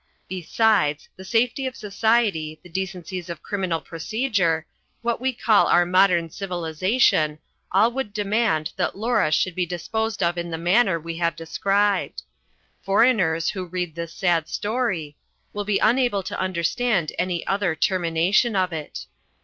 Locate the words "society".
1.75-2.59